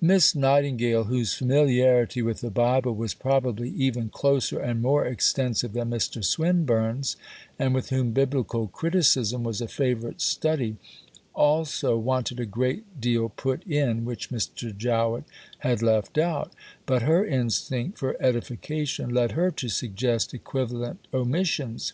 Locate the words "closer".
4.08-4.58